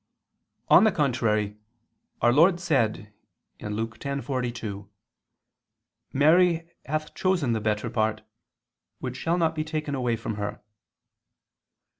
[0.67, 1.57] On the contrary,
[2.23, 3.13] Our Lord said
[3.61, 4.89] (Luke 10:42):
[6.11, 8.23] "Mary hath chosen the best part,
[8.97, 10.63] which shall not be taken away from her."